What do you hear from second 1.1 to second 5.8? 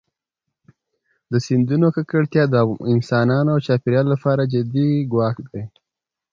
د سیندونو ککړتیا د انسانانو او چاپېریال لپاره جدي ګواښ دی.